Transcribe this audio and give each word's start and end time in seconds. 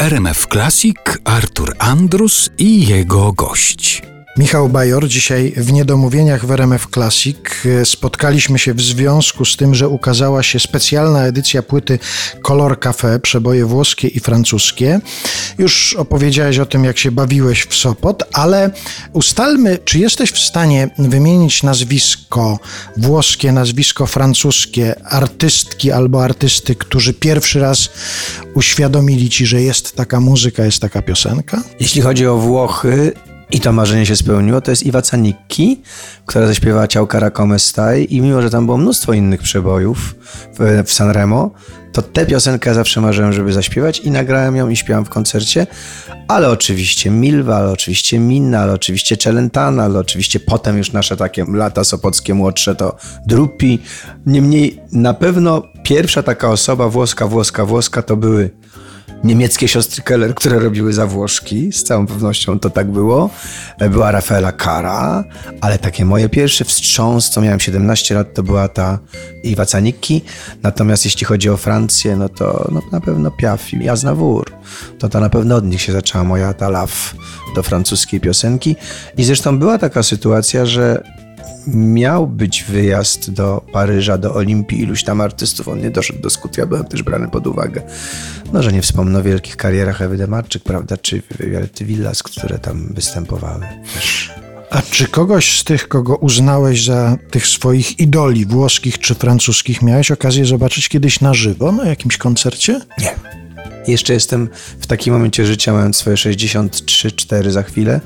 RMF 0.00 0.46
Classic 0.46 0.96
Artur 1.24 1.74
Andrus 1.78 2.50
i 2.58 2.86
jego 2.86 3.32
gość. 3.32 4.02
Michał 4.38 4.68
Bajor, 4.68 5.08
dzisiaj 5.08 5.52
w 5.56 5.72
Niedomówieniach 5.72 6.46
w 6.46 6.50
RMF 6.50 6.86
Classic 6.94 7.36
spotkaliśmy 7.84 8.58
się 8.58 8.74
w 8.74 8.80
związku 8.80 9.44
z 9.44 9.56
tym, 9.56 9.74
że 9.74 9.88
ukazała 9.88 10.42
się 10.42 10.60
specjalna 10.60 11.26
edycja 11.26 11.62
płyty 11.62 11.98
Color 12.42 12.78
Café, 12.78 13.18
przeboje 13.18 13.66
włoskie 13.66 14.08
i 14.08 14.20
francuskie. 14.20 15.00
Już 15.58 15.94
opowiedziałeś 15.94 16.58
o 16.58 16.66
tym, 16.66 16.84
jak 16.84 16.98
się 16.98 17.10
bawiłeś 17.10 17.66
w 17.66 17.74
Sopot, 17.76 18.22
ale 18.32 18.70
ustalmy, 19.12 19.78
czy 19.84 19.98
jesteś 19.98 20.30
w 20.30 20.38
stanie 20.38 20.90
wymienić 20.98 21.62
nazwisko 21.62 22.58
włoskie, 22.96 23.52
nazwisko 23.52 24.06
francuskie, 24.06 25.04
artystki 25.04 25.92
albo 25.92 26.24
artysty, 26.24 26.74
którzy 26.74 27.14
pierwszy 27.14 27.60
raz 27.60 27.88
uświadomili 28.54 29.30
ci, 29.30 29.46
że 29.46 29.62
jest 29.62 29.96
taka 29.96 30.20
muzyka, 30.20 30.64
jest 30.64 30.80
taka 30.80 31.02
piosenka? 31.02 31.62
Jeśli 31.80 32.02
chodzi 32.02 32.26
o 32.26 32.36
Włochy, 32.36 33.12
i 33.50 33.60
to 33.60 33.72
marzenie 33.72 34.06
się 34.06 34.16
spełniło. 34.16 34.60
To 34.60 34.70
jest 34.70 34.82
Iwa 34.82 35.02
Canicki, 35.02 35.82
która 36.26 36.46
zaśpiewała 36.46 36.88
Ciałka 36.88 37.20
Racome 37.20 37.58
Staj 37.58 38.06
i 38.10 38.20
mimo, 38.20 38.42
że 38.42 38.50
tam 38.50 38.66
było 38.66 38.78
mnóstwo 38.78 39.12
innych 39.12 39.42
przebojów 39.42 40.14
w, 40.58 40.84
w 40.84 40.92
Sanremo, 40.92 41.50
to 41.92 42.02
tę 42.02 42.26
piosenkę 42.26 42.74
zawsze 42.74 43.00
marzyłem, 43.00 43.32
żeby 43.32 43.52
zaśpiewać 43.52 43.98
i 43.98 44.10
nagrałem 44.10 44.56
ją 44.56 44.68
i 44.68 44.76
śpiewam 44.76 45.04
w 45.04 45.08
koncercie, 45.08 45.66
ale 46.28 46.50
oczywiście 46.50 47.10
Milwa, 47.10 47.56
ale 47.56 47.70
oczywiście 47.70 48.18
Minna, 48.18 48.60
ale 48.60 48.72
oczywiście 48.72 49.16
Celentana, 49.16 49.84
ale 49.84 49.98
oczywiście 49.98 50.40
potem 50.40 50.78
już 50.78 50.92
nasze 50.92 51.16
takie 51.16 51.44
lata 51.52 51.84
sopockie 51.84 52.34
młodsze 52.34 52.74
to 52.74 52.96
Drupi. 53.26 53.78
Niemniej 54.26 54.80
na 54.92 55.14
pewno 55.14 55.62
pierwsza 55.82 56.22
taka 56.22 56.50
osoba 56.50 56.88
włoska, 56.88 57.26
włoska, 57.26 57.64
włoska 57.64 58.02
to 58.02 58.16
były 58.16 58.50
niemieckie 59.24 59.68
siostry 59.68 60.02
Keller, 60.02 60.34
które 60.34 60.58
robiły 60.58 60.92
zawłoszki, 60.92 61.72
z 61.72 61.82
całą 61.82 62.06
pewnością 62.06 62.60
to 62.60 62.70
tak 62.70 62.90
było. 62.90 63.30
Była 63.90 64.10
Rafaela 64.10 64.52
Cara, 64.52 65.24
ale 65.60 65.78
takie 65.78 66.04
moje 66.04 66.28
pierwsze 66.28 66.64
wstrząs, 66.64 67.30
co 67.30 67.40
miałem 67.40 67.60
17 67.60 68.14
lat, 68.14 68.34
to 68.34 68.42
była 68.42 68.68
ta 68.68 68.98
Iwa 69.42 69.66
Canicki. 69.66 70.22
Natomiast 70.62 71.04
jeśli 71.04 71.26
chodzi 71.26 71.50
o 71.50 71.56
Francję, 71.56 72.16
no 72.16 72.28
to 72.28 72.68
no, 72.72 72.82
na 72.92 73.00
pewno 73.00 73.30
Piaf 73.30 73.74
i 73.74 73.88
Aznavour. 73.88 74.50
To 74.98 75.08
to 75.08 75.20
na 75.20 75.30
pewno 75.30 75.56
od 75.56 75.64
nich 75.64 75.82
się 75.82 75.92
zaczęła 75.92 76.24
moja 76.24 76.54
ta 76.54 76.68
love 76.68 76.92
do 77.54 77.62
francuskiej 77.62 78.20
piosenki. 78.20 78.76
I 79.16 79.24
zresztą 79.24 79.58
była 79.58 79.78
taka 79.78 80.02
sytuacja, 80.02 80.66
że 80.66 81.02
miał 81.74 82.26
być 82.26 82.64
wyjazd 82.64 83.30
do 83.30 83.64
Paryża, 83.72 84.18
do 84.18 84.34
Olimpii, 84.34 84.80
iluś 84.80 85.04
tam 85.04 85.20
artystów, 85.20 85.68
on 85.68 85.80
nie 85.80 85.90
doszedł 85.90 86.20
do 86.20 86.30
skutku, 86.30 86.60
ja 86.60 86.66
byłem 86.66 86.84
też 86.84 87.02
brany 87.02 87.28
pod 87.28 87.46
uwagę. 87.46 87.82
No, 88.52 88.62
że 88.62 88.72
nie 88.72 88.82
wspomnę 88.82 89.18
o 89.18 89.22
wielkich 89.22 89.56
karierach 89.56 90.02
Ewy 90.02 90.16
Demarczyk, 90.16 90.62
prawda, 90.62 90.96
czy 90.96 91.22
Violety 91.40 91.84
Villas, 91.84 92.22
które 92.22 92.58
tam 92.58 92.92
występowały. 92.94 93.66
Też. 93.94 94.30
A 94.70 94.82
czy 94.82 95.08
kogoś 95.08 95.60
z 95.60 95.64
tych, 95.64 95.88
kogo 95.88 96.16
uznałeś 96.16 96.84
za 96.84 97.16
tych 97.30 97.46
swoich 97.46 98.00
idoli 98.00 98.46
włoskich 98.46 98.98
czy 98.98 99.14
francuskich, 99.14 99.82
miałeś 99.82 100.10
okazję 100.10 100.46
zobaczyć 100.46 100.88
kiedyś 100.88 101.20
na 101.20 101.34
żywo 101.34 101.72
na 101.72 101.88
jakimś 101.88 102.16
koncercie? 102.16 102.80
Nie. 102.98 103.37
Jeszcze 103.88 104.14
jestem 104.14 104.48
w 104.80 104.86
takim 104.86 105.14
momencie 105.14 105.46
życia, 105.46 105.72
mając 105.72 105.96
swoje 105.96 106.16
63-4 106.16 107.50
za 107.50 107.62
chwilę. 107.62 108.00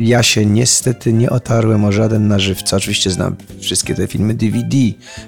Ja 0.00 0.22
się 0.22 0.46
niestety 0.46 1.12
nie 1.12 1.30
otarłem 1.30 1.84
o 1.84 1.92
żaden 1.92 2.28
na 2.28 2.38
żywca. 2.38 2.76
Oczywiście 2.76 3.10
znam 3.10 3.36
wszystkie 3.60 3.94
te 3.94 4.06
filmy 4.06 4.34
DVD, 4.34 4.76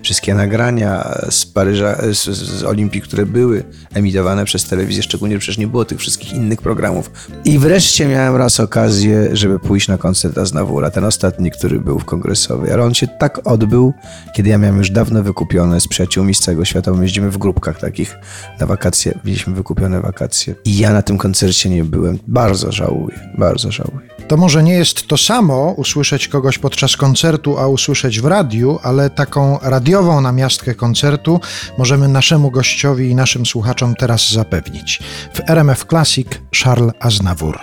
wszystkie 0.03 0.35
nagrania 0.35 1.19
z 1.31 1.47
Paryża, 1.47 1.97
z, 2.13 2.25
z 2.25 2.65
Olimpii, 2.65 3.01
które 3.01 3.27
były 3.27 3.65
emitowane 3.95 4.45
przez 4.45 4.65
telewizję, 4.65 5.03
szczególnie 5.03 5.39
przecież 5.39 5.59
nie 5.59 5.67
było 5.67 5.85
tych 5.85 5.99
wszystkich 5.99 6.33
innych 6.33 6.63
programów. 6.63 7.11
I 7.45 7.59
wreszcie 7.59 8.07
miałem 8.07 8.37
raz 8.37 8.61
okazję, 8.61 9.29
żeby 9.33 9.59
pójść 9.59 9.89
na 9.89 9.99
koncert 9.99 10.39
Aznawura, 10.39 10.91
ten 10.91 11.05
ostatni, 11.05 11.51
który 11.51 11.81
był 11.81 11.99
w 11.99 12.05
Kongresowej. 12.05 12.73
Ale 12.73 12.85
on 12.85 12.95
się 12.95 13.09
tak 13.09 13.41
odbył, 13.45 13.93
kiedy 14.35 14.49
ja 14.51 14.59
miałem 14.59 14.79
już 14.79 14.91
dawno 14.91 15.23
wykupione 15.23 15.81
z 15.81 15.89
przyjaciółmi 15.89 16.35
z 16.35 16.41
całego 16.41 16.65
świata, 16.65 16.91
bo 16.91 16.97
my 16.97 17.03
jeździmy 17.05 17.31
w 17.31 17.39
grupkach 17.39 17.81
takich 17.81 18.17
na 18.61 18.67
wakacje, 18.67 19.19
mieliśmy 19.25 19.55
wykupione 19.55 19.94
wakacje. 20.01 20.55
I 20.65 20.79
ja 20.79 20.93
na 20.93 21.03
tym 21.03 21.19
koncercie 21.19 21.71
nie 21.71 21.85
byłem. 21.85 22.19
Bardzo 22.27 22.73
żałuję, 22.73 23.19
bardzo 23.39 23.71
żałuję. 23.71 24.09
To 24.29 24.37
może 24.37 24.63
nie 24.63 24.75
jest 24.75 25.07
to 25.07 25.17
samo 25.17 25.75
usłyszeć 25.77 26.29
kogoś 26.29 26.59
podczas 26.59 26.97
koncertu, 26.97 27.59
a 27.59 27.67
usłyszeć 27.67 28.21
w 28.21 28.25
radiu, 28.25 28.79
ale 28.83 29.11
taką 29.11 29.59
radiową 29.63 30.21
namiastkę 30.21 30.75
koncertu 30.75 31.41
możemy 31.79 32.09
naszemu 32.09 32.51
gościowi 32.51 33.11
i 33.11 33.15
naszym 33.15 33.47
słuchaczom 33.47 33.95
teraz 33.95 34.31
zapewnić. 34.31 35.01
W 35.35 35.41
RMF 35.51 35.85
Classic 35.85 36.29
Charles 36.53 36.93
Aznavour. 37.01 37.59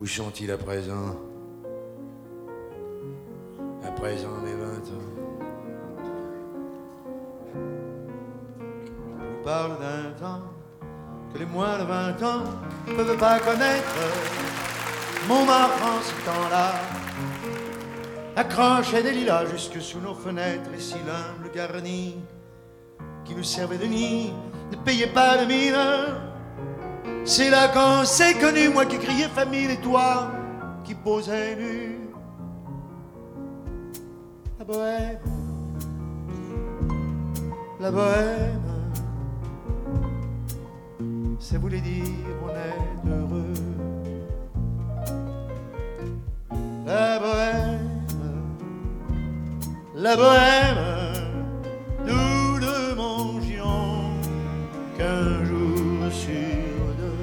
Où 0.00 0.06
sont-ils 0.06 0.52
à 0.52 0.58
présent 0.58 1.16
À 3.88 3.90
présent 4.00 4.34
mes 4.44 4.65
parle 9.46 9.78
d'un 9.78 10.10
temps 10.18 10.42
que 11.32 11.38
les 11.38 11.46
moins 11.46 11.78
de 11.78 11.84
vingt 11.84 12.20
ans 12.20 12.42
ne 12.88 12.94
peuvent 12.94 13.16
pas 13.16 13.38
connaître. 13.38 13.94
Montmartre 15.28 15.82
en 15.84 16.02
ce 16.02 16.14
temps-là 16.26 16.72
accrochait 18.34 19.04
des 19.04 19.12
lilas 19.12 19.46
jusque 19.46 19.80
sous 19.80 20.00
nos 20.00 20.16
fenêtres 20.16 20.68
et 20.76 20.80
si 20.80 20.96
l'humble 21.06 21.54
garni 21.54 22.16
qui 23.24 23.36
nous 23.36 23.44
servait 23.44 23.78
de 23.78 23.84
nid 23.84 24.32
ne 24.72 24.76
payait 24.78 25.12
pas 25.20 25.36
de 25.36 25.44
mine. 25.44 25.76
C'est 27.24 27.48
là 27.48 27.68
qu'on 27.68 28.04
s'est 28.04 28.34
connu, 28.34 28.68
moi 28.70 28.84
qui 28.84 28.98
criais 28.98 29.28
famille 29.28 29.70
et 29.70 29.76
toi 29.76 30.32
qui 30.82 30.96
posais 30.96 31.54
nu. 31.54 32.00
La 34.58 34.64
bohème, 34.64 35.20
la 37.78 37.90
bohème, 37.92 38.55
dire 41.80 42.04
on 42.42 42.50
est 42.50 43.10
heureux. 43.10 43.54
La 46.86 47.18
bohème, 47.18 47.90
la 49.94 50.16
bohème, 50.16 50.78
nous 52.04 52.58
ne 52.60 52.94
mangions 52.94 54.10
qu'un 54.96 55.44
jour 55.44 56.12
sur 56.12 56.94
deux. 56.98 57.20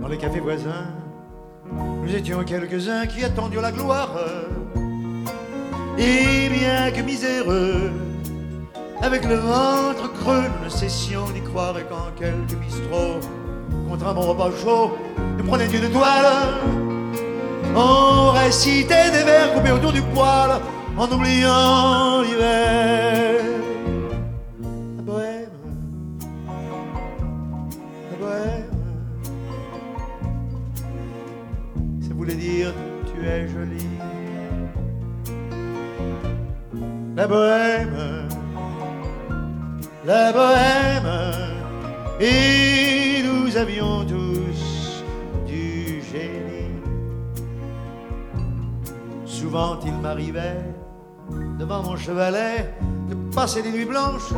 Dans 0.00 0.08
les 0.08 0.18
cafés 0.18 0.40
voisins, 0.40 0.88
nous 2.02 2.14
étions 2.14 2.42
quelques-uns 2.42 3.06
qui 3.06 3.24
attendions 3.24 3.60
la 3.60 3.70
gloire. 3.70 4.10
Et 5.98 6.48
bien 6.48 6.90
que 6.90 7.02
miséreux, 7.02 7.92
avec 9.02 9.24
le 9.24 9.36
ventre 9.36 10.12
creux, 10.20 10.42
nous 10.58 10.64
ne 10.64 10.68
cessions 10.70 11.28
d'y 11.30 11.40
croire 11.40 11.78
et 11.78 11.84
quand 11.88 12.10
quelques 12.18 12.58
bistrots, 12.60 13.20
contre 13.88 14.06
un 14.06 14.14
bon 14.14 14.22
repas 14.22 14.50
chaud, 14.62 14.96
nous 15.38 15.44
prenaient 15.44 15.66
une 15.66 15.84
étoile. 15.84 16.26
On 17.74 18.32
récitait 18.32 19.10
des 19.10 19.22
vers 19.22 19.54
coupés 19.54 19.70
autour 19.72 19.92
du 19.92 20.02
poil 20.02 20.60
en 20.96 21.06
oubliant 21.06 22.22
l'hiver. 22.22 23.42
La 24.96 25.02
bohème, 25.02 25.50
la 28.10 28.16
bohème, 28.18 28.70
ça 32.02 32.14
voulait 32.14 32.34
dire 32.34 32.74
tu 33.06 33.26
es 33.26 33.48
jolie. 33.48 33.86
La 37.16 37.26
bohème, 37.26 38.19
la 40.04 40.32
bohème, 40.32 41.10
et 42.20 43.22
nous 43.22 43.56
avions 43.56 44.04
tous 44.04 45.04
du 45.46 46.02
génie. 46.10 46.80
Souvent 49.24 49.78
il 49.84 49.94
m'arrivait 49.94 50.64
devant 51.58 51.82
mon 51.82 51.96
chevalet 51.96 52.74
de 53.08 53.14
passer 53.34 53.62
des 53.62 53.70
nuits 53.70 53.84
blanches, 53.84 54.32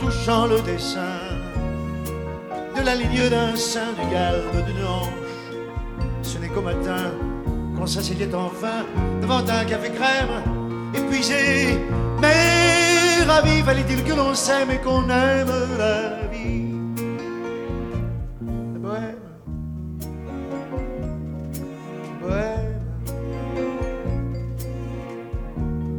touchant 0.00 0.46
le 0.46 0.60
dessin 0.62 1.20
de 2.74 2.82
la 2.82 2.94
ligne 2.94 3.28
d'un 3.28 3.54
sein, 3.54 3.92
du 3.98 4.10
galbe 4.10 4.64
d'une 4.66 4.84
hanche. 4.84 5.08
Ce 6.22 6.38
n'est 6.38 6.48
qu'au 6.48 6.62
matin 6.62 7.12
qu'on 7.76 7.86
s'asseyait 7.86 8.34
enfin 8.34 8.86
devant 9.20 9.40
un 9.46 9.64
café 9.64 9.90
crème, 9.90 10.42
épuisé, 10.94 11.78
mais 12.20 12.83
ravi. 13.24 13.62
Fallait-il 13.62 14.04
que 14.04 14.12
l'on 14.12 14.34
s'aime 14.34 14.70
et 14.70 14.78
qu'on 14.78 15.08
aime 15.08 15.52
la 15.78 16.26
vie? 16.32 16.72
La 18.72 18.78
bohème, 18.78 19.24
bohème, 22.22 22.82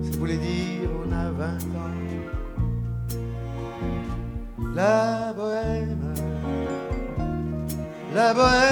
ça 0.03 0.11
voulait 0.17 0.37
dire 0.37 0.89
on 1.01 1.11
a 1.11 1.31
20 1.31 1.45
ans. 1.47 1.95
La 4.75 5.33
bohème, 5.33 6.13
la 8.13 8.33
bohème, 8.33 8.64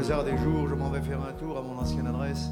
hasard 0.00 0.24
des 0.24 0.38
jours, 0.38 0.66
je 0.66 0.74
m'en 0.74 0.88
vais 0.88 1.02
faire 1.02 1.20
un 1.22 1.32
tour 1.34 1.58
à 1.58 1.60
mon 1.60 1.76
ancienne 1.78 2.06
adresse, 2.06 2.48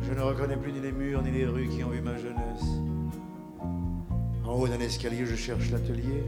je 0.00 0.12
ne 0.12 0.20
reconnais 0.20 0.56
plus 0.56 0.70
ni 0.70 0.78
les 0.78 0.92
murs 0.92 1.20
ni 1.24 1.32
les 1.32 1.46
rues 1.46 1.66
qui 1.66 1.82
ont 1.82 1.88
vu 1.88 2.00
ma 2.00 2.16
jeunesse. 2.16 2.62
En 4.44 4.52
haut 4.52 4.68
d'un 4.68 4.78
escalier, 4.78 5.26
je 5.26 5.34
cherche 5.34 5.72
l'atelier, 5.72 6.22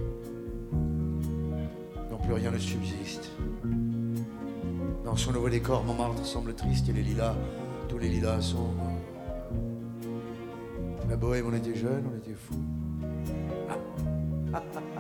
dont 2.11 2.19
plus 2.19 2.32
rien 2.32 2.50
ne 2.50 2.58
subsiste. 2.58 3.31
Dans 5.05 5.14
son 5.14 5.31
nouveau 5.31 5.49
décor, 5.49 5.84
Montmartre 5.84 6.26
semble 6.26 6.52
triste 6.55 6.88
et 6.88 6.93
les 6.93 7.02
lilas, 7.02 7.37
tous 7.88 7.99
les 7.99 8.08
lilas 8.08 8.40
sont 8.40 8.58
morts. 8.58 8.90
La 11.08 11.16
bohème, 11.16 11.46
on 11.46 11.55
était 11.55 11.76
jeunes, 11.76 12.06
on 12.12 12.16
était 12.19 12.34
fous. 12.34 12.55
fous. 14.52 14.94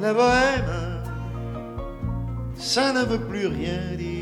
La 0.00 0.14
bohème, 0.14 1.02
ça 2.56 2.92
ne 2.92 3.04
veut 3.04 3.20
plus 3.20 3.46
rien 3.46 3.96
dire. 3.96 4.19